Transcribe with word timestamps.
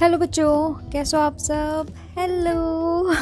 Hello 0.00 0.18
बच्चों, 0.18 0.70
कैसे 0.90 1.16
हो 1.16 1.22
आप 1.22 1.36
सब? 1.36 1.86
हेलो। 2.18 3.12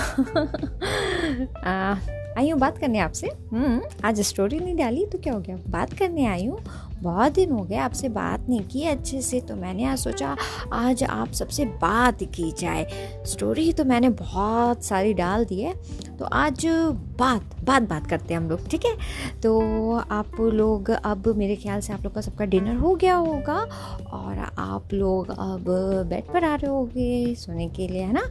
आई 2.38 2.50
हूँ 2.50 2.58
बात 2.60 2.78
करने 2.78 2.98
आपसे। 2.98 3.26
हम्म 3.52 3.80
आज 4.04 4.20
स्टोरी 4.20 4.58
नहीं 4.58 4.76
डाली 4.76 5.06
तो 5.06 5.18
क्या 5.18 5.32
हो 5.32 5.40
गया? 5.40 5.56
बात 5.68 5.92
करने 5.92 6.26
आई 6.26 6.46
हूँ। 6.46 6.58
बहुत 7.02 7.32
दिन 7.32 7.50
हो 7.50 7.62
गए 7.64 7.76
आपसे 7.76 8.08
बात 8.08 8.46
नहीं 8.48 8.60
की 8.62 8.84
अच्छे 8.84 9.22
से 9.22 9.40
तो 9.40 9.56
मैंने 9.56 9.84
आज 9.84 9.98
सोचा 9.98 10.36
आज 10.72 11.02
आप 11.04 11.32
सबसे 11.32 11.64
बात 11.64 12.22
की 12.34 12.50
जाए। 12.60 12.86
स्टोरी 13.26 13.72
तो 13.72 13.84
मैंने 13.84 14.08
बहुत 14.08 14.84
सारी 14.84 15.14
डाल 15.14 15.44
दी 15.44 15.60
है। 15.60 15.74
तो 16.18 16.24
आज 16.24 16.64
बात 17.18 17.54
बात 17.64 17.82
बात 17.82 18.06
करते 18.06 18.34
हैं 18.34 18.40
हम 18.40 18.48
लोग, 18.50 18.66
ठीक 18.68 18.84
है? 18.84 18.94
तो 19.42 19.92
आप 20.10 20.40
लोग 20.40 20.90
अब 20.90 21.26
मेरे 21.36 21.56
ख्याल 21.56 21.80
से 21.80 21.92
आप 21.92 22.04
लोग 22.04 22.14
का 22.14 22.20
सबका 22.20 22.44
डिनर 22.44 22.76
हो 22.76 22.94
गया 22.94 23.14
होगा 23.14 23.56
और 24.12 24.38
आप 24.58 24.92
लोग 24.92 25.28
अब 25.30 25.64
बेड 26.08 26.32
पर 26.32 26.44
आ 26.44 26.54
रहे 26.54 26.70
होगे 26.70 27.34
सोने 27.34 27.68
के 27.68 27.88
लिए, 27.88 28.02
है 28.02 28.12
ना? 28.12 28.22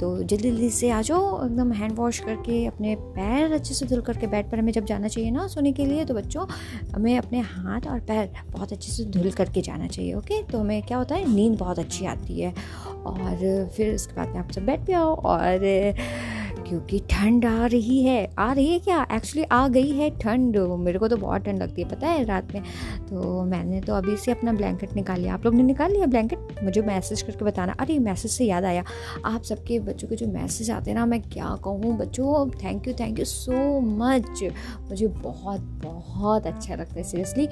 तो 0.00 0.16
जल्दी 0.22 0.50
जल्दी 0.50 0.70
से 0.70 0.90
आ 0.90 1.00
जाओ, 1.02 1.44
एकदम 1.44 1.72
हैंड 1.72 1.96
वॉश 1.96 2.18
करके, 2.18 2.64
अपने 2.66 2.94
पैर 3.16 3.52
अच्छे 3.52 3.74
से 3.74 3.86
धुल 3.86 4.00
करके 4.00 4.26
बेड 4.26 4.50
पर 4.50 4.58
हमें 4.58 4.72
जब 4.72 4.84
जाना 4.84 5.08
चाहिए 5.08 5.30
ना 5.30 5.46
सोने 5.46 5.72
के 5.72 5.86
लिए 5.86 6.04
तो 6.04 6.14
बच्चों, 6.14 6.46
हमें 6.94 7.16
अपने 7.18 7.40
हाथ 7.40 7.86
और 7.86 8.00
पैर 8.00 8.30
बहुत 8.50 8.72
अच्छे 8.72 8.92
से 8.92 9.04
धुल 9.10 9.30
करके 9.32 9.60
जाना 9.60 9.86
चाहिए, 9.86 10.14
ओके? 10.14 10.42
तो 10.42 10.58
हमें 10.58 10.82
क्या 10.82 10.98
होता 10.98 11.14
है, 11.14 11.34
नींद 11.34 11.58
बहुत 11.58 11.78
अच्छी 11.78 12.06
आती 12.06 12.40
है 12.40 12.54
और 13.06 13.68
फिर 13.76 13.94
उसके 13.94 14.16
बाद 14.16 14.28
में 14.28 14.38
आप 14.38 14.50
सब 14.50 14.66
बेड 14.66 14.86
पे 14.86 14.92
आओ 14.92 15.14
और 15.16 15.60
क्योंकि 16.72 16.98
ठंड 17.10 17.44
आ 17.46 17.66
रही 17.66 18.02
है। 18.02 18.30
आ 18.38 18.52
रही 18.52 18.66
है 18.66 18.78
क्या? 18.78 19.00
एक्चुअली 19.12 19.42
आ 19.52 19.66
गई 19.68 19.90
है 19.90 20.08
ठंड। 20.18 20.56
मेरे 20.80 20.98
को 20.98 21.08
तो 21.08 21.16
बहुत 21.16 21.42
ठंड 21.44 21.62
लगती 21.62 21.82
है, 21.82 21.88
पता 21.88 22.08
है, 22.08 22.24
रात 22.24 22.54
में। 22.54 22.62
तो 23.08 23.42
मैंने 23.44 23.80
तो 23.80 23.94
अभी 23.94 24.16
से 24.16 24.32
अपना 24.32 24.52
ब्लैंकेट 24.52 24.94
निकाल। 24.96 25.20
लिया 25.20 25.34
आप 25.34 25.44
लोग 25.44 25.54
ने 25.54 25.62
निकाल 25.62 25.92
लिया 25.92 26.06
ब्लैंकेट 26.06 26.62
मुझे 26.64 26.82
मैसेज 26.82 27.22
करके 27.22 27.44
बताना। 27.44 27.74
अरे 27.80 27.98
मैसेज 27.98 28.30
से 28.30 28.44
याद 28.44 28.64
आया। 28.64 28.84
आप 29.24 29.42
सबके 29.42 29.78
बच्चों 29.80 30.08
के 30.08 30.16
जो 30.16 30.26
मैसेज 30.28 30.70
आते 30.70 30.90
हैं 30.90 30.98
ना, 30.98 31.06
मैं 31.06 31.20
क्या 31.22 31.54
कहूँ? 31.64 31.96
बच्चों 31.98 32.48
thank 32.64 32.88
you 32.88 32.94
thank 33.00 33.18
you 33.18 33.24
so 33.24 33.80
much 33.80 34.42
मुझे 34.90 35.06
बहुत 35.06 35.60
बहुत 35.84 36.46
अच्छा 36.46 36.74
लगता 36.74 36.94
है 36.94 37.04
सीरियसली 37.04 37.46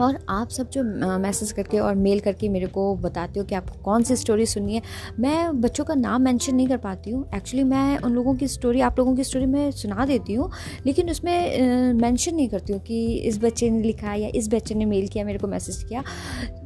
और 0.00 0.18
आप 0.28 0.50
सब 0.50 0.70
जो 0.70 0.82
मैसेज 1.18 1.52
करके 1.52 1.78
और 1.78 1.94
मेल 1.96 2.20
करके 2.20 2.48
मेरे 2.48 2.66
को 2.66 2.94
बताते 2.96 3.40
हो 3.40 3.46
कि 3.46 3.54
आपको 3.54 3.82
कौन 3.82 4.02
सी 4.02 4.16
स्टोरी 4.16 4.46
सुननी 4.46 4.74
है, 4.74 4.82
मैं 5.20 5.60
बच्चों 5.60 5.84
का 5.84 5.94
नाम 5.94 6.22
मेंशन 6.22 6.54
नहीं 6.54 6.66
कर 6.68 6.76
पाती 6.78 7.10
हूँ। 7.10 7.24
एक्चुअली 7.34 7.64
मैं 7.64 7.98
उन 7.98 8.12
लोगों 8.12 8.34
की 8.34 8.48
स्टोरी 8.48 8.80
आप 8.80 8.98
लोगों 8.98 9.14
की 9.16 9.24
स्टोरी 9.24 9.46
मैं 9.46 9.70
सुना 9.72 10.06
देती 10.06 10.34
हूँ, 10.34 10.50
लेकिन 10.86 11.10
उसमें 11.10 11.92
मेंशन 11.94 12.34
नहीं 12.34 12.48
करती 12.48 12.72
हूँ 12.72 12.80
कि 12.82 13.04
इस 13.18 13.38
बच्चे 13.42 13.70
ने 13.70 13.82
लिखा 13.82 14.14
या 14.14 14.28
इस 14.34 14.48
बच्चे 14.54 14.74
ने 14.74 14.84
मेल 14.84 15.08
किया, 15.08 15.24
मेरे 15.24 15.38
को 15.38 15.48
मैसेज 15.48 15.82
किया। 15.82 16.02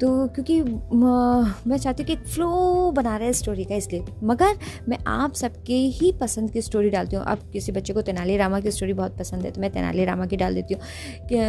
तो 0.00 0.26
क्योंकि, 0.28 0.60
मैं 0.62 1.78
चाहती 1.78 2.02
हूँ 2.02 2.06
कि 2.06 2.12
एक 2.12 2.26
फ्लो 2.26 2.90
बना 2.90 3.16
रहा 3.16 3.26
है 3.26 3.32
स्टोरी 3.32 3.64
का 3.64 3.74
इसलिए। 3.74 4.04
मगर 4.24 4.56
मैं 4.88 4.98
आप 5.08 5.34
सबके 5.34 5.74
ही 5.74 6.12
पसंद 6.20 6.50
की 6.50 6.62
स्टोरी 6.62 6.90
डालती 6.90 7.16
हूँ। 7.16 7.24
अब 7.26 7.38
किसी 7.52 7.72
बच्चे 7.72 7.92
को 7.92 8.02
तेनाली 8.02 8.36
रामा 8.36 8.60
की 8.60 8.70
स्टोरी 8.70 8.92
बहुत 8.94 9.18
पसंद 9.18 9.44
है 9.44 9.50
तो 9.50 9.60
मैं 9.60 9.70
तेनाली 9.72 10.04
रामा 10.04 10.26
की 10.26 10.36
डाल 10.36 10.54
देती 10.54 10.74
हूँ। 10.74 10.82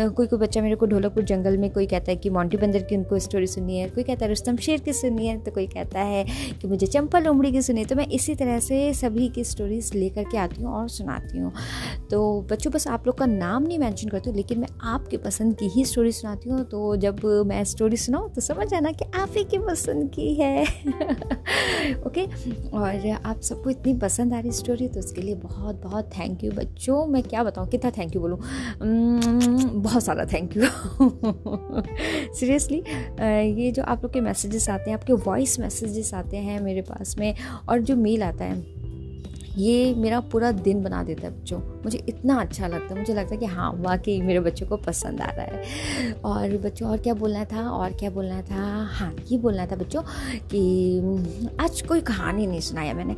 कोई 0.09 0.27
कोई 0.27 0.39
बच्चा 0.39 0.61
मेरे 0.61 0.75
को 0.75 0.85
ढोलकपुर 0.85 1.23
जंगल 1.25 1.57
में 1.57 1.66
में 1.67 1.73
कोई 1.73 1.85
कहता 1.87 2.11
है 2.11 2.17
कि 2.17 2.29
मोंटी 2.29 2.57
बंदर 2.57 2.81
की 2.83 2.97
उनको 2.97 3.19
स्टोरी 3.19 3.47
सुनी 3.47 3.77
है, 3.77 3.87
कोई 3.89 4.03
कहता 4.03 4.25
है 4.25 4.29
रुस्तम 4.29 4.57
शेर 4.57 4.79
की 4.79 4.93
सुनी 4.93 5.27
है 5.27 5.37
तो 5.37 5.51
कोई 5.51 5.67
कहता 5.67 5.99
है 6.01 6.23
कि 6.61 6.67
मुझे 6.67 6.87
चंपल 6.87 7.27
उमड़ी 7.27 7.51
की 7.51 7.61
सुनी 7.61 7.81
है। 7.81 7.85
तो 7.87 7.95
मैं 7.95 8.07
इसी 8.09 8.35
तरह 8.35 8.59
से 8.59 8.93
सभी 8.93 9.27
की 9.29 9.43
स्टोरीज 9.43 9.91
लेकर 9.95 10.23
के 10.23 10.37
आती 10.37 10.61
हूँ 10.61 10.73
और 10.73 10.87
सुनाती 10.89 11.37
हूँ। 11.37 11.51
तो 12.11 12.19
बच्चों, 12.51 12.71
बस 12.73 12.87
आप 12.87 13.07
लोग 13.07 13.17
का 13.17 13.25
नाम 13.25 13.63
नहीं 13.63 13.79
मैंशन 13.79 14.09
करती 14.09 14.29
हूँ, 14.29 14.37
लेकिन 14.37 14.59
मैं 14.59 14.67
आपके 14.85 15.17
पसंद 15.17 15.55
की 15.57 15.67
ही 15.69 15.85
स्टोरी 15.85 16.11
सुनाती 16.11 16.49
हूँ। 16.49 16.63
तो 16.65 16.95
जब 16.97 17.25
मैं 17.47 17.63
स्टोरी 17.65 17.97
सुनाऊँ 17.97 18.29
तो 18.33 18.41
समझ 18.41 18.73
आना 18.73 18.91
कि 18.91 19.05
आप 19.15 19.33
ही 19.37 19.43
की 19.43 19.57
पसंद 19.59 20.09
की 20.09 20.33
है। 20.33 20.63
ओके 22.07 22.25
और 22.69 23.09
आप 23.25 23.41
सबको 23.41 23.69
इतनी 23.69 23.93
पसंद 23.97 24.33
आ 24.33 24.39
रही 24.39 24.51
स्टोरी 24.51 24.87
तो 24.87 24.99
उसके 24.99 25.21
लिए 25.21 25.35
बहुत 25.37 25.81
बहुत 25.83 26.09
थैंक 26.17 26.43
यू 26.43 26.51
बच्चों, 26.51 27.05
मैं 27.07 27.23
क्या 27.23 27.43
बताऊँ? 27.43 27.67
कितना 27.67 27.91
थैंक 27.97 28.15
यू 28.15 28.21
बोलूँ? 28.21 28.39
बहुत 29.81 30.03
सारा 30.03 30.25
थैंक 30.25 30.57
यू 30.57 30.63
सीरियसली 32.39 32.83
ये 33.61 33.71
जो 33.71 33.83
आप 33.83 34.03
लोग 34.03 34.13
के 34.13 34.21
मैसेजेस 34.21 34.69
आते 34.69 34.89
हैं, 34.89 34.97
आपके 34.97 35.13
वॉइस 35.13 35.59
मैसेजेस 35.59 36.13
आते 36.13 36.37
हैं 36.37 36.59
मेरे 36.61 36.81
पास 36.81 37.15
में 37.19 37.33
और 37.69 37.81
जो 37.81 37.95
मेल 37.95 38.23
आता 38.23 38.45
है, 38.45 38.65
ये 39.57 39.93
मेरा 39.95 40.19
पूरा 40.31 40.51
दिन 40.51 40.83
बना 40.83 41.03
देता 41.03 41.27
है 41.27 41.39
बच्चों। 41.39 41.59
मुझे 41.87 42.03
इतना 42.09 42.35
अच्छा 42.35 42.67
लगता 42.67 42.93
है, 42.93 42.99
मुझे 42.99 43.13
लगता 43.13 43.33
है 43.33 43.37
कि 43.37 43.45
हाँ 43.45 43.71
वाकई 43.77 44.21
मेरे 44.21 44.39
बच्चों 44.39 44.67
को 44.67 44.77
पसंद 44.77 45.21
आ 45.21 45.25
रहा 45.25 45.41
है। 45.41 46.13
और 46.13 46.57
बच्चों, 46.57 46.89
और 46.89 46.97
क्या 46.97 47.13
बोलना 47.13 47.45
था, 47.45 47.69
और 47.69 47.91
क्या 47.91 48.09
बोलना 48.09 48.41
था? 48.41 48.89
हाँ 48.91 49.15
ये 49.31 49.37
बोलना 49.37 49.65
था 49.65 49.75
बच्चों 49.75 50.01
कि 50.53 50.99
आज 51.59 51.81
कोई 51.81 52.01
कहानी 52.01 52.47
नहीं 52.47 52.59
सुनाया 52.59 52.93
मैंने। 52.93 53.15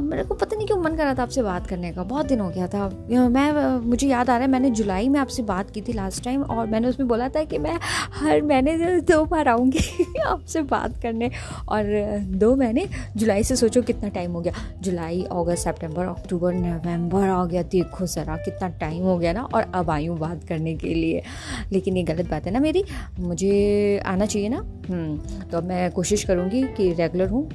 मेरे 0.00 0.24
को 0.24 0.34
पता 0.34 0.56
नहीं 0.56 0.66
क्यों 0.66 0.78
मन 0.78 0.96
कर 0.96 1.04
रहा 1.04 1.14
था 1.14 1.22
आपसे 1.22 1.42
बात 1.42 1.66
करने 1.66 1.92
का, 1.92 2.02
बहुत 2.02 2.26
दिन 2.26 2.40
हो 2.40 2.48
गया 2.50 2.66
था। 2.66 2.88
मैं 3.28 3.78
मुझे 3.86 4.08
याद 4.08 4.30
आ 4.30 4.32
रहा 4.32 4.46
है, 4.46 4.50
मैंने 4.52 4.70
जुलाई 4.70 5.08
में 5.08 5.20
आपसे 5.20 5.42
बात 5.42 5.70
की 5.70 5.80
थी 5.80 5.92
लास्ट 5.92 6.24
टाइम 6.24 6.42
और 6.42 6.66
मैंने 6.66 6.88
उसमें 6.88 7.08
बोला 7.08 7.28
था 7.28 7.44
कि 7.44 7.58
मैं 7.58 7.78
हर 8.14 8.42
महीने 8.42 9.00
दो 9.00 9.24
बार 9.24 9.48
आऊँगी 9.48 10.06
आपसे 10.26 10.62
बात 10.62 11.02
करने। 11.02 11.30
और 11.68 11.84
दो 12.20 12.56
महीने? 12.56 12.88
जुलाई 13.16 13.44
से 13.44 13.56
सोचो 13.56 13.82
कितना 13.82 14.08
टाइम 14.08 14.32
हो 14.32 14.40
गया। 14.40 14.52
जुलाई, 14.80 15.22
अगस्त, 15.32 15.60
सितंबर, 15.60 16.04
अक्टूबर, 16.04 16.54
नवंबर, 16.54 17.28
आ 17.28 17.44
गया, 17.44 17.62
देखो 17.62 18.06
ज़रा 18.10 18.36
कितना 18.36 18.68
टाइम 18.80 19.02
हो 19.02 19.16
गया 19.18 19.32
ना 19.32 19.42
और 19.44 19.70
अब 19.74 19.90
आई 19.90 20.06
हूँ 20.06 20.18
बात 20.18 20.44
करने 20.44 20.74
के 20.76 20.94
लिए। 20.94 21.22
लेकिन 21.72 21.96
ये 21.96 22.02
गलत 22.02 22.30
बात 22.30 22.46
है 22.46 22.52
ना 22.52 22.60
मेरी। 22.60 22.84
मुझे 23.20 23.98
आना 24.06 24.26
चाहिए 24.26 24.48
ना। 24.48 24.58
हम्म, 24.88 25.16
तो 25.50 25.58
अब 25.58 25.64
मैं 25.64 25.90
कोशिश 25.92 26.24
करूँगी 26.24 26.62
कि 26.76 26.92
रेगुलर 26.92 27.28
हूँ। 27.28 27.48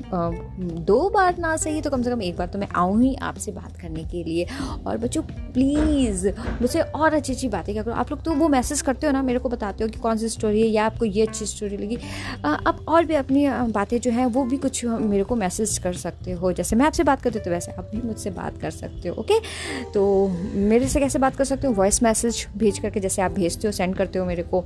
दो 0.86 1.10
बार 1.10 1.38
ना 1.40 1.56
सही 1.58 1.82
तो 1.82 1.90
कम 1.90 2.02
से 2.02 2.10
कम 2.10 2.22
एक 2.22 2.38
बार 2.38 2.48
तो 2.48 2.60
मैं 2.60 2.68
आऊँ 2.76 3.02
ही 3.02 3.14
आपसे 3.24 3.52
बात 3.52 3.78
करने 3.82 4.04
के 4.04 4.24
लिए। 4.24 4.48
और 4.88 4.98
बच्चों 4.98 5.22
प्लीज़ 5.24 6.28
मुझसे 6.62 6.82
और 6.82 7.14
अच्छी 7.14 7.34
अच्छी 7.34 7.48
बातें 7.50 7.74
क्या 7.74 7.84
करो? 7.84 7.94
आप 7.94 8.12
लोग 8.12 8.24
तो 8.24 8.34
वो 8.34 8.48
मैसेज 8.50 8.82
करते 8.82 9.08
हो 9.08 9.14
ना 9.14 9.22
मेरे 9.22 9.40
को 9.40 9.50
बताते 9.50 9.84
हो 9.84 9.90
कि 9.90 10.00
कौन 10.00 10.18
सी 10.18 10.30
स्टोरी 10.30 10.62
है 10.62 10.68
या 10.68 10.86
आपको 10.86 11.06
ये 11.06 11.26
अच्छी 11.26 11.46
स्टोरी 11.46 11.78
लगी। 11.78 11.98
आप 12.46 12.86
और 12.88 13.06
भी 13.06 13.16
अपनी 13.16 13.48
बातें 13.72 14.00
जो 14.00 14.12
हैं 14.12 14.26
वो 14.28 14.44
भी 14.46 14.58
कुछ 14.58 14.84
मेरे 14.86 15.24
को 15.24 15.36
मैसेज 15.36 15.78
कर 15.78 15.94
सकते 15.96 16.32
हो। 16.32 16.52
जैसे 16.54 16.76
मैं 16.76 16.86
आपसे 16.86 17.04
बात 17.04 17.22
करती 17.22 17.40
हूँ 17.40 17.46
तो 17.46 17.52
वैसे 17.52 17.72
आप 17.72 17.90
भी 17.94 18.02
मुझसे 18.02 18.30
बात 18.32 18.58
कर 18.62 18.72
सकते 18.72 19.10
हो 19.10 19.16
ओके 19.16 19.40
तो 19.94 20.06
मेरे 20.54 20.88
से 20.88 21.00
कैसे 21.00 21.20
बात 21.20 21.36
कर 21.36 21.44
सकते 21.44 21.68
हो? 21.68 21.74
वॉइस 21.74 22.04
मैसेज 22.04 22.46
भेज 22.58 22.80
करके 22.80 23.00
जैसे 23.00 23.22
आप 23.22 23.32
भेजते 23.32 23.68
हो 23.68 23.72
सेंड 23.72 23.96
करते 23.96 24.20
हो 24.20 24.26
मेरे 24.26 24.44
को, 24.44 24.64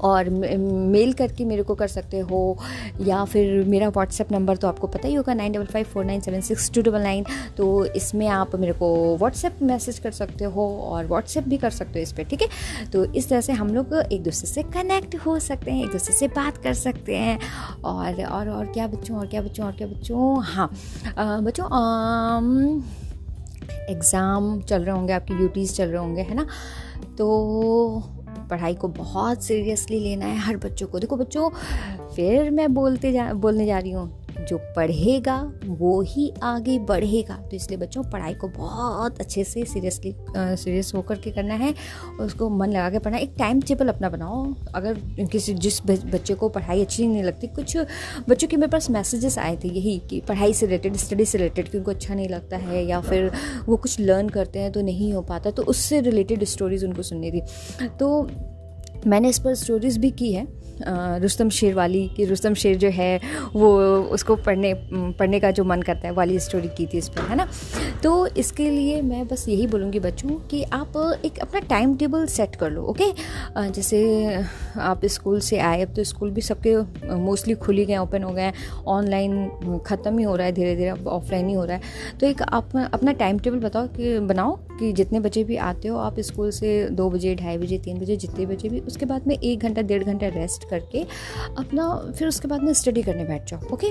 और 0.00 0.28
मेल 0.28 1.12
करके 1.12 1.44
मेरे 1.44 1.62
को 1.62 1.74
कर 1.74 1.88
सकते 1.88 2.18
हो, 2.20 2.58
या 3.00 3.24
फिर 3.24 3.64
मेरा 3.64 3.88
व्हाट्सएप 3.88 4.32
नंबर 4.32 4.56
तो 4.56 4.68
आपको 4.68 4.86
पता 4.86 5.08
ही 5.08 5.14
होगा 5.14 5.34
nine 5.34 5.52
double 5.52 5.66
five 5.66 5.86
four 5.86 6.04
nine 6.04 6.20
seven 6.20 6.40
six 6.40 6.70
two 6.70 6.82
double 6.82 7.02
nine 7.02 7.24
तो 7.56 7.84
इसमें 7.86 8.26
आप 8.28 8.56
मेरे 8.56 8.72
को 8.72 9.16
व्हाट्सएप 9.16 9.62
मैसेज 9.62 9.98
कर 9.98 10.10
सकते 10.10 10.44
हो, 10.44 10.68
और 10.82 11.06
व्हाट्सएप 11.06 11.48
भी 11.48 11.56
कर 11.56 11.70
सकते 11.70 11.98
हो 11.98 12.02
इस 12.02 12.12
पर 12.12 12.24
ठीक 12.24 12.42
है? 12.42 12.48
तो 12.92 13.04
इस 13.04 13.28
तरह 13.28 13.40
से 13.40 13.52
हम 13.52 13.74
लोग 13.74 13.94
एक 14.02 14.22
दूसरे 14.22 14.48
से 14.48 14.62
कनेक्ट 14.74 15.16
हो 15.26 15.38
सकते 15.40 15.70
हैं, 15.70 15.84
एक 15.84 15.92
दूसरे 15.92 16.14
से 16.14 16.28
बात 16.28 16.56
कर 16.58 16.74
सकते 16.76 17.16
हैं, 17.16 17.38
और 17.84 18.22
और 18.24 18.48
और 18.50 18.66
क्या 18.66 18.86
बच्चों, 18.86 19.18
और 19.18 19.26
क्या 19.26 19.42
बच्चों, 19.42 19.66
और 19.66 19.72
क्या 19.72 19.86
बच्चों? 19.86 20.42
हाँ 20.44 20.70
बच्चों 21.42 21.68
एग्ज़ाम 23.88 24.60
चल 24.60 24.82
रहे 24.82 24.96
होंगे, 24.96 25.12
आपकी 25.12 25.34
ड्यूटीज़ 25.34 25.74
चल 25.74 25.88
रहे 25.88 25.98
होंगे, 25.98 26.22
है 26.22 26.34
ना? 26.34 26.46
तो 27.18 28.02
पढ़ाई 28.50 28.74
को 28.74 28.88
बहुत 28.88 29.42
सीरियसली 29.42 30.00
लेना 30.00 30.26
है 30.26 30.38
हर 30.38 30.56
बच्चों 30.56 30.86
को। 30.86 30.98
देखो 30.98 31.16
बच्चों, 31.16 31.50
फिर 32.16 32.50
मैं 32.50 32.74
बोलते 32.74 33.12
जा, 33.12 33.32
बोलने 33.32 33.66
जा 33.66 33.78
रही 33.78 33.90
हूँ 33.90 34.17
जो 34.48 34.58
पढ़ेगा, 34.76 35.40
वो 35.64 36.00
ही 36.02 36.32
आगे 36.42 36.78
बढ़ेगा। 36.78 37.34
तो 37.40 37.56
इसलिए 37.56 37.78
बच्चों, 37.78 38.02
पढ़ाई 38.02 38.34
को 38.34 38.48
बहुत 38.48 39.20
अच्छे 39.20 39.44
से 39.44 39.64
सीरियसली 39.64 40.14
सीरियस 40.36 40.92
होकर 40.94 41.18
के 41.18 41.30
करना 41.30 41.54
है। 41.54 41.72
और 42.10 42.26
उसको 42.26 42.48
मन 42.50 42.68
लगा 42.68 42.90
के 42.90 42.98
पढ़ना। 42.98 43.18
एक 43.18 43.34
टाइम 43.38 43.60
टेबल 43.60 43.88
अपना 43.88 44.08
बनाओ। 44.08 44.54
अगर 44.74 45.00
किसी, 45.32 45.54
जिस 45.54 45.80
बच्चे 45.86 46.34
को 46.34 46.48
पढ़ाई 46.48 46.80
अच्छी 46.80 47.06
नहीं 47.06 47.22
लगती, 47.22 47.46
कुछ 47.46 47.76
बच्चों 48.28 48.48
के 48.48 48.56
मेरे 48.56 48.70
पास 48.70 48.90
मैसेजेस 48.90 49.38
आए 49.38 49.56
थे 49.56 49.68
यही 49.68 49.98
कि 50.10 50.20
पढ़ाई 50.20 50.52
से 50.52 50.66
रिलेटेड 50.66 50.96
स्टडी 50.96 51.24
से 51.24 51.38
रिलेटेड 51.38 51.68
कि 51.68 51.78
उनको 51.78 51.90
अच्छा 51.90 52.14
नहीं 52.14 52.28
लगता 52.28 52.56
है 52.56 52.84
या 52.86 53.00
फिर 53.00 53.30
वो 53.66 53.76
कुछ 53.76 54.00
लर्न 54.00 54.28
करते 54.28 54.58
हैं 54.58 54.72
तो 54.72 54.80
नहीं 54.80 55.12
हो 55.12 55.22
पाता 55.22 55.50
तो 55.50 55.62
उससे 55.62 56.00
रिलेटेड 56.00 56.44
स्टोरीज़ 56.44 56.84
उनको 56.86 57.02
सुननी 57.02 57.30
थी 57.30 57.40
तो 57.98 58.08
मैंने 59.06 59.28
इस 59.28 59.38
पर 59.38 59.54
स्टोरीज़ 59.54 59.98
भी 59.98 60.10
की 60.10 60.32
है। 60.32 60.46
रुस्तम 60.82 61.48
शेर 61.50 61.74
वाली 61.74 62.06
कि 62.08 62.24
रुस्तम 62.24 62.54
शेर 62.54 62.76
जो 62.78 62.88
है, 62.90 63.20
वो 63.54 63.70
उसको 64.12 64.36
पढ़ने 64.38 64.72
पढ़ने 64.92 65.40
का 65.40 65.50
जो 65.50 65.64
मन 65.64 65.82
करता 65.82 66.08
है, 66.08 66.14
वाली 66.14 66.38
स्टोरी 66.40 66.68
की 66.68 66.86
थी 66.86 66.98
इस 66.98 67.08
पर, 67.08 67.22
है 67.22 67.36
ना? 67.36 67.48
तो 68.02 68.26
इसके 68.26 68.68
लिए 68.70 69.00
मैं 69.02 69.26
बस 69.28 69.48
यही 69.48 69.66
बोलूँगी 69.66 70.00
बच्चों 70.00 70.38
कि 70.50 70.62
आप 70.72 70.96
एक 71.24 71.38
अपना 71.38 71.60
टाइम 71.68 71.96
टेबल 71.96 72.26
सेट 72.28 72.56
कर 72.56 72.70
लो 72.70 72.82
ओके 72.84 73.10
जैसे 73.58 73.98
आप 74.80 75.04
स्कूल 75.06 75.40
से 75.40 75.58
आए, 75.58 75.82
अब 75.82 75.94
तो 75.94 76.04
स्कूल 76.04 76.30
भी 76.30 76.40
सबके 76.42 76.76
मोस्टली 77.16 77.54
खुल 77.56 77.76
गए 77.78 77.96
ओपन 77.98 78.22
हो 78.22 78.32
गए 78.32 78.52
ऑनलाइन 78.88 79.80
ख़त्म 79.86 80.18
ही 80.18 80.24
हो 80.24 80.36
रहा 80.36 80.46
है 80.46 80.52
धीरे 80.52 80.74
धीरे 80.76 80.88
अब 80.90 81.06
ऑफलाइन 81.08 81.48
ही 81.48 81.54
हो 81.54 81.64
रहा 81.64 81.76
है। 81.76 82.16
तो 82.20 82.26
एक 82.26 82.42
आप 82.42 82.76
अपना 82.92 83.12
टाइम 83.14 83.38
टेबल 83.38 83.58
बताओ 83.58 83.86
कि, 83.88 84.18
बनाओ 84.20 84.58
आपकी 84.78 84.92
जितने 84.92 85.20
बजे 85.20 85.42
भी 85.44 85.56
आते 85.58 85.88
हो, 85.88 85.96
आप 85.98 86.18
स्कूल 86.20 86.50
से 86.50 86.68
दो 86.90 87.08
बजे, 87.10 87.34
ढाई 87.34 87.58
बजे, 87.58 87.78
तीन 87.78 87.98
बजे, 87.98 88.16
जितने 88.16 88.44
बजे 88.46 88.68
भी, 88.68 88.80
उसके 88.80 89.06
बाद 89.06 89.26
में 89.26 89.34
एक 89.36 89.60
घंटा, 89.60 89.82
डेढ़ 89.82 90.04
घंटा 90.04 90.28
रेस्ट 90.30 90.68
करके 90.70 91.02
अपना, 91.58 91.86
फिर 92.18 92.28
उसके 92.28 92.48
बाद 92.48 92.62
में 92.62 92.72
स्टडी 92.72 93.02
करने 93.02 93.24
बैठ 93.24 93.50
जाओ 93.50 93.72
ओके 93.74 93.90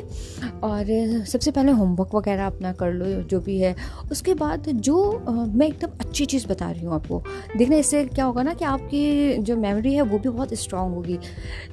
और 0.63 1.25
सबसे 1.25 1.51
पहले 1.51 1.71
होमवर्क 1.71 2.15
वगैरह 2.15 2.45
अपना 2.45 2.71
कर 2.73 2.93
लो, 2.93 3.05
जो 3.23 3.39
भी 3.39 3.59
है। 3.59 3.75
उसके 4.11 4.33
बाद 4.35 4.69
जो 4.87 4.97
मैं 5.27 5.67
एकदम 5.67 5.99
अच्छी 5.99 6.25
चीज़ 6.25 6.47
बता 6.47 6.71
रही 6.71 6.85
हूँ 6.85 6.93
आपको। 6.95 7.21
देखना, 7.57 7.75
इससे 7.75 8.03
क्या 8.05 8.25
होगा 8.25 8.43
ना 8.43 8.53
कि 8.53 8.65
आपकी 8.65 9.37
जो 9.39 9.57
मेमोरी 9.57 9.93
है, 9.93 10.01
वो 10.03 10.17
भी 10.17 10.29
बहुत 10.29 10.53
स्ट्रांग 10.55 10.93
होगी। 10.93 11.19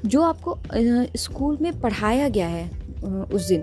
जो 0.06 0.22
आपको 0.22 0.58
स्कूल 1.18 1.58
में 1.62 1.80
पढ़ाया 1.80 2.28
गया 2.28 2.48
है 2.48 2.70
उस 3.04 3.48
दिन 3.48 3.62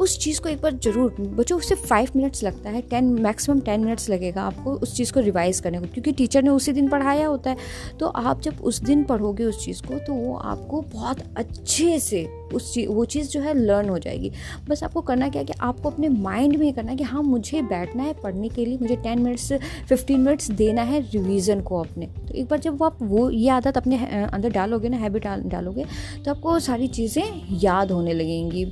उस 0.00 0.18
चीज़ 0.18 0.40
को 0.40 0.48
एक 0.48 0.60
बार 0.60 0.74
ज़रूर, 0.74 1.14
बच्चों 1.20 1.58
सिर्फ़ 1.60 1.86
फाइव 1.86 2.10
मिनट्स 2.16 2.42
लगता 2.44 2.70
है 2.70 2.80
टेन 2.90 3.04
मैक्सिमम 3.22 3.60
टेन 3.60 3.80
मिनट्स 3.80 4.08
लगेगा 4.10 4.42
आपको 4.42 4.72
उस 4.74 4.94
चीज़ 4.96 5.12
को 5.12 5.20
रिवाइज़ 5.20 5.60
करने 5.62 5.80
को, 5.80 5.86
क्योंकि 5.86 6.12
टीचर 6.12 6.42
ने 6.42 6.50
उसी 6.50 6.72
दिन 6.72 6.88
पढ़ाया 6.88 7.26
होता 7.26 7.50
है। 7.50 7.56
तो 8.00 8.06
आप 8.06 8.40
जब 8.42 8.60
उस 8.62 8.80
दिन 8.82 9.04
पढ़ोगे 9.04 9.44
उस 9.44 9.64
चीज़ 9.64 9.82
को 9.82 9.98
तो 9.98 10.14
वो 10.14 10.34
आपको 10.36 10.80
बहुत 10.92 11.22
अच्छे 11.36 11.98
से 12.00 12.24
उस 12.54 12.72
चीज़ 12.74 12.88
वो 12.88 13.04
चीज़ 13.04 13.28
जो 13.30 13.40
है 13.40 13.54
लर्न 13.56 13.88
हो 13.88 13.98
जाएगी। 13.98 14.30
बस 14.68 14.82
आपको 14.84 15.00
करना 15.00 15.28
क्या 15.28 15.40
है 15.40 15.46
कि 15.46 15.52
आपको 15.60 15.90
अपने 15.90 16.08
माइंड 16.08 16.56
में 16.56 16.72
करना 16.74 16.90
है 16.90 16.96
कि 16.96 17.04
हाँ 17.04 17.22
मुझे 17.22 17.62
बैठना 17.64 18.02
है 18.02 18.14
पढ़ने 18.22 18.48
के 18.48 18.64
लिए, 18.64 18.78
मुझे 18.78 18.96
टेन 18.96 19.18
मिनट्स 19.18 19.52
फिफ्टीन 19.88 20.20
मिनट्स 20.20 20.50
देना 20.52 20.82
है 20.82 21.00
रिवीजन 21.02 21.60
को 21.60 21.80
अपने। 21.80 22.06
तो 22.06 22.34
एक 22.34 22.48
बार 22.48 22.58
जब 22.58 22.82
आप, 22.82 22.98
वो 23.02 23.30
ये 23.30 23.48
आदत 23.50 23.76
अपने 23.76 23.96
अंदर 24.24 24.50
डालोगे 24.50 24.88
ना 24.88 24.96
हैबिट 24.96 25.26
डालोगे 25.26 25.84
तो 26.24 26.30
आपको 26.30 26.58
सारी 26.60 26.88
चीज़ें 26.88 27.58
याद 27.62 27.90
होने 27.92 28.12
लगेंगी। 28.12 28.70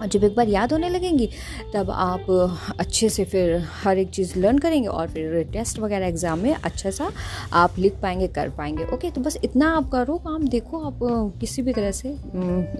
और 0.00 0.06
जब 0.06 0.24
एक 0.24 0.34
बार 0.34 0.48
याद 0.48 0.72
होने 0.72 0.88
लगेंगी 0.88 1.28
तब 1.74 1.90
आप 1.90 2.26
अच्छे 2.80 3.08
से 3.08 3.24
फिर 3.24 3.56
हर 3.82 3.98
एक 3.98 4.10
चीज़ 4.10 4.38
लर्न 4.38 4.58
करेंगे 4.58 4.88
और 4.88 5.08
फिर 5.08 5.42
टेस्ट 5.52 5.78
वगैरह 5.78 6.06
एग्ज़ाम 6.06 6.38
में 6.38 6.54
अच्छा 6.54 6.90
सा 6.90 7.10
आप 7.52 7.78
लिख 7.78 7.96
पाएँगे 8.02 8.28
कर 8.28 8.50
पाएँगे। 8.50 8.84
ओके 8.84 9.10
तो 9.10 9.20
बस 9.20 9.38
इतना 9.44 9.70
आप 9.76 9.90
करो 9.90 10.16
काम 10.18 10.48
देखो 10.48 10.80
आप 10.80 10.98
किसी 11.40 11.62
भी 11.62 11.72
तरह 11.72 11.90
से 11.90 12.16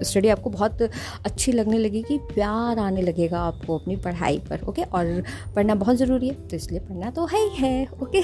स्टडी 0.03 0.29
आपको 0.29 0.49
बहुत 0.49 0.81
अच्छी 0.81 1.51
लगने 1.51 1.77
लगेगी 1.77 2.17
प्यार 2.17 2.79
आने 2.79 3.01
लगेगा 3.01 3.41
आपको 3.41 3.77
अपनी 3.77 3.95
पढ़ाई 3.95 4.37
पर 4.49 4.63
ओके 4.69 4.83
और 4.83 5.23
पढ़ना 5.55 5.75
बहुत 5.75 5.95
ज़रूरी 5.95 6.27
है 6.27 6.47
तो 6.47 6.55
इसलिए 6.55 6.79
पढ़ना 6.79 7.11
तो 7.11 7.25
है 7.25 7.49
ही 7.49 7.55
है 7.55 7.87
ओके 8.03 8.21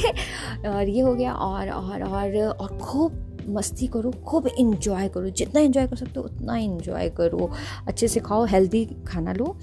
और 0.70 0.90
ये 0.90 1.02
हो 1.02 1.16
गया 1.16 1.34
और 1.34 1.70
और 1.70 2.04
और, 2.04 2.38
और 2.48 2.78
खूब 2.78 3.35
मस्ती 3.48 3.88
करो, 3.88 4.12
खूब 4.12 4.48
इंजॉय 4.48 5.08
करो। 5.08 5.30
जितना 5.30 5.62
इंजॉय 5.62 5.88
कर 5.88 5.96
सकते 5.96 6.14
हो, 6.18 6.26
उतना 6.26 6.58
इंजॉय 6.58 7.10
करो। 7.10 7.52
अच्छे 7.88 8.08
से 8.08 8.20
खाओ 8.20 8.46
हेल्दी 8.46 8.86
खाना 9.08 9.34
लो। 9.34 9.58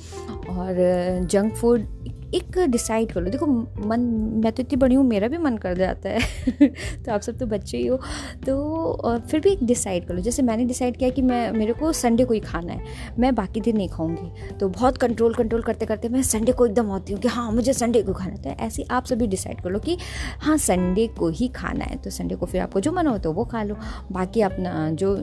और 0.51 0.75
जंक 1.31 1.55
फ़ूड 1.55 2.02
एक 2.35 2.59
डिसाइड 2.59 3.13
कर 3.13 3.21
लो। 3.21 3.31
देखो, 3.31 3.47
मन, 3.87 4.01
मैं 4.45 4.53
तो 4.53 4.63
इतनी 4.63 4.77
बड़ी 4.77 4.95
हूँ, 4.95 5.05
मेरा 5.07 5.29
भी 5.29 5.39
मन 5.39 5.57
कर 5.57 5.77
जाता 5.77 6.09
है। 6.09 6.21
तो 7.05 7.13
आप 7.13 7.21
सब 7.21 7.39
तो 7.39 7.47
बच्चे 7.47 7.79
ही 7.79 7.87
हो। 7.87 7.97
तो 8.47 9.19
फिर 9.31 9.41
भी 9.41 9.51
एक 9.51 9.65
डिसाइड 9.65 10.07
कर 10.07 10.15
लो। 10.15 10.21
जैसे 10.21 10.43
मैंने 10.43 10.65
डिसाइड 10.65 10.97
किया 10.97 11.11
कि 11.11 11.23
मैं, 11.23 11.53
मेरे 11.53 11.73
को 11.73 11.93
संडे 11.93 12.25
को 12.25 12.35
ही 12.35 12.41
खाना 12.41 12.73
है। 12.73 13.15
मैं 13.19 13.35
बाकी 13.35 13.61
दिन 13.61 13.77
नहीं 13.77 13.89
खाऊँगी। 13.89 14.57
तो 14.57 14.69
बहुत 14.69 14.99
कंट्रोल 14.99 15.35
कंट्रोल 15.35 15.63
करते 15.63 15.87
करते 15.87 16.09
मैं 16.09 16.23
संडे 16.23 16.53
को 16.53 16.67
एकदम 16.67 16.91
आती 16.91 17.13
हूँ 17.13 17.21
कि 17.23 17.29
हाँ 17.29 17.51
मुझे 17.53 17.73
संडे 17.73 18.03
को 18.03 18.13
खाना 18.13 18.33
है। 18.33 18.43
तो 18.43 18.65
ऐसे 18.65 18.83
आप 18.91 19.05
सभी 19.05 19.27
डिसाइड 19.27 19.61
कर 19.61 19.71
लो 19.71 19.79
कि 19.79 19.97
हाँ 20.41 20.57
संडे 20.57 21.07
को 21.07 21.29
ही 21.29 21.49
खाना 21.49 21.85
है। 21.85 21.97
तो 21.97 22.11
संडे 22.11 22.35
को 22.35 22.47
फिर 22.47 22.61
आपको 22.61 22.81
जो 22.81 22.93
मन 22.93 23.07
हो 23.07 23.19
तो 23.19 23.33
वो 23.33 23.45
खा 23.45 23.63
लो। 23.63 23.77
बाकी 24.13 24.41
अपना 24.41 24.91
जो 24.91 25.17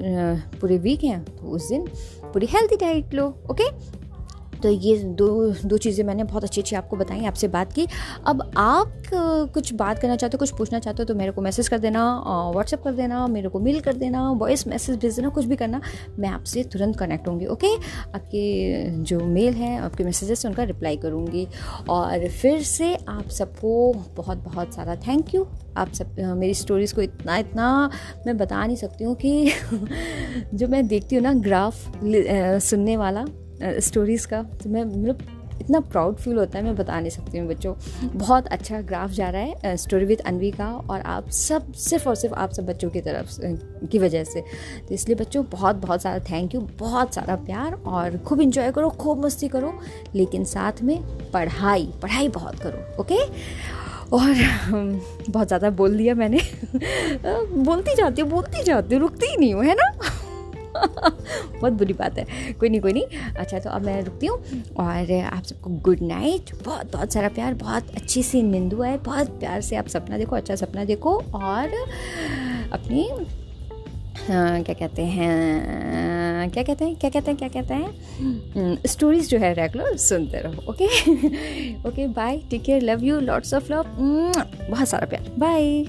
पूरे 0.61 0.77
वीक 0.77 1.03
हैं 1.03 1.23
तो 1.25 1.47
उस 1.47 1.69
दिन 1.69 1.88
पूरी 2.23 2.45
हेल्थी 2.45 2.75
डाइट 2.75 3.13
लो 3.13 3.27
ओके 3.51 3.99
तो 4.63 4.69
ये 4.69 4.95
दो 5.19 5.29
दो 5.65 5.77
चीज़ें 5.77 6.03
मैंने 6.06 6.23
बहुत 6.23 6.44
अच्छी 6.44 6.61
अच्छी 6.61 6.75
आपको 6.75 6.95
बताई, 6.97 7.25
आपसे 7.25 7.47
बात 7.47 7.73
की। 7.73 7.88
अब 8.27 8.41
आप 8.57 8.94
कुछ 9.53 9.73
बात 9.73 10.00
करना 10.00 10.15
चाहते 10.15 10.35
हो, 10.35 10.39
कुछ 10.39 10.51
पूछना 10.57 10.79
चाहते 10.79 11.03
हो 11.03 11.07
तो 11.07 11.15
मेरे 11.15 11.31
को 11.31 11.41
मैसेज 11.41 11.67
कर 11.67 11.79
देना 11.79 12.03
व्हाट्सएप 12.53 12.83
कर 12.83 12.94
देना, 12.94 13.25
मेरे 13.27 13.50
को 13.50 13.59
मेल 13.59 13.79
कर 13.79 13.94
देना 13.95 14.29
वॉइस 14.31 14.67
मैसेज 14.67 14.97
भेज 15.00 15.15
देना, 15.15 15.29
कुछ 15.29 15.45
भी 15.45 15.56
करना, 15.56 15.81
मैं 16.19 16.29
आपसे 16.29 16.63
तुरंत 16.73 16.97
कनेक्ट 17.00 17.27
होंगी 17.27 17.45
ओके 17.47 17.73
आपके 17.75 19.03
जो 19.03 19.19
मेल 19.19 19.53
है, 19.53 19.77
आपके 19.79 20.03
मैसेजेस 20.03 20.45
उनका 20.45 20.63
रिप्लाई 20.63 20.97
करूँगी। 20.97 21.47
और 21.89 22.27
फिर 22.31 22.61
से 22.63 22.94
आप 23.09 23.29
सबको 23.29 23.94
बहुत 24.17 24.38
बहुत 24.44 24.73
सारा 24.73 24.95
थैंक 25.07 25.33
यू 25.35 25.45
आप 25.77 25.91
सब 25.94 26.15
मेरी 26.38 26.53
स्टोरीज़ 26.53 26.95
को 26.95 27.01
इतना 27.01 27.38
इतना 27.38 27.89
मैं 28.25 28.38
बता 28.38 28.65
नहीं 28.65 28.77
सकती 28.77 29.03
हूँ 29.03 29.15
कि 29.15 29.51
जो 30.53 30.67
मैं 30.67 30.88
देखती 30.88 31.15
हूँ 31.15 31.23
ना 31.23 31.33
ग्राफ 31.41 31.75
सुनने 32.63 32.97
वाला 32.97 33.25
स्टोरीज़ 33.61 34.27
का 34.27 34.41
तो 34.63 34.69
मैं 34.69 34.83
मतलब 34.83 35.27
इतना 35.61 35.79
प्राउड 35.79 36.15
फील 36.15 36.38
होता 36.38 36.57
है, 36.57 36.63
मैं 36.63 36.75
बता 36.75 37.00
नहीं 37.00 37.09
सकती 37.09 37.38
हूँ 37.38 37.47
बच्चों। 37.47 37.73
बहुत 38.17 38.47
अच्छा 38.47 38.79
ग्राफ 38.81 39.11
जा 39.11 39.29
रहा 39.29 39.41
है 39.41 39.75
स्टोरी 39.77 40.06
विद 40.06 40.19
अनवी 40.19 40.51
का 40.51 40.67
और 40.89 41.01
आप 41.01 41.29
सब, 41.29 41.71
सिर्फ़ 41.73 42.07
और 42.09 42.15
सिर्फ़ 42.15 42.35
आप 42.35 42.51
सब 42.51 42.65
बच्चों 42.65 42.89
की 42.89 43.01
तरफ़ 43.01 43.38
की 43.91 44.00
वजह 44.00 44.23
से। 44.23 44.41
तो 44.88 44.94
इसलिए 44.94 45.15
बच्चों, 45.15 45.44
बहुत 45.51 45.75
बहुत 45.75 46.01
सारा 46.01 46.19
थैंक 46.31 46.56
यू 46.56 46.61
बहुत 46.79 47.13
सारा 47.13 47.35
प्यार 47.35 47.73
और 47.73 48.17
खूब 48.17 48.41
इंजॉय 48.41 48.71
करो, 48.71 48.89
खूब 48.89 49.25
मस्ती 49.25 49.47
करो, 49.47 49.73
लेकिन 50.15 50.44
साथ 50.45 50.81
में 50.81 51.01
पढ़ाई 51.33 51.89
पढ़ाई 52.01 52.27
बहुत 52.29 52.59
करो 52.59 53.01
ओके 53.01 53.23
और 54.09 54.33
बहुत 55.29 55.47
ज़्यादा 55.47 55.69
बोल 55.69 55.97
दिया 55.97 56.15
मैंने। 56.15 56.39
बोलती 56.75 57.95
जाती 57.95 58.21
हूँ, 58.21 58.29
बोलती 58.29 58.63
जाती 58.63 58.95
हूँ, 58.95 59.01
रुकती 59.01 59.25
ही 59.25 59.38
नहीं 59.38 59.53
हूँ, 59.53 59.65
है 59.65 59.75
ना? 59.75 59.91
बहुत 61.60 61.74
बुरी 61.74 61.94
बात 61.94 62.18
है। 62.20 62.54
कोई 62.60 62.70
नहीं 62.70 62.81
कोई 62.81 62.94
नहीं। 62.94 63.34
अच्छा 63.40 63.60
तो 63.60 63.70
अब 63.70 63.86
मैं 63.86 64.02
रुकती 64.04 64.28
हूँ 64.28 64.38
और 64.80 65.12
आप 65.24 65.44
सबको 65.44 65.70
गुड 65.86 66.02
नाइट 66.02 66.52
बहुत 66.66 66.92
बहुत 66.94 67.14
सारा 67.14 67.30
प्यार 67.30 67.54
बहुत 67.64 67.90
अच्छी 67.96 68.24
सी 68.24 68.42
निंदू 68.44 68.81
है। 68.81 68.98
बहुत 69.04 69.40
प्यार 69.40 69.62
से 69.62 69.76
आप 69.76 69.88
सपना 69.88 70.18
देखो 70.18 70.36
अच्छा 70.36 70.56
सपना 70.56 70.84
देखो 70.86 71.18
और 71.36 71.74
अपनी 72.74 73.10
हाँ, 74.28 74.62
क्या 74.64 74.74
कहते 74.76 75.02
हैं 75.02 76.50
क्या 76.52 76.64
कहते 76.64 76.86
हैं 76.86 76.96
क्या 76.96 77.10
कहते 77.10 77.31
हैं 77.31 77.38
क्या 77.38 77.48
कहते 77.50 77.74
हैं? 77.74 78.78
स्टोरीज 78.88 79.20
हम्म, 79.22 79.30
जो 79.30 79.38
है 79.40 79.54
रेगुलर 79.54 79.96
सुनते 79.98 80.40
रहो 80.40 80.72
okay 80.72 80.86
okay 81.90 82.08
bye 82.08 82.38
take 82.50 82.64
care 82.64 82.81
love 82.81 83.04
you 83.04 83.20
lots 83.20 83.54
of 83.54 83.72
love 83.74 83.86
बहुत 84.70 84.88
सारा 84.88 85.06
प्यार। 85.06 85.31
बाय 85.40 85.84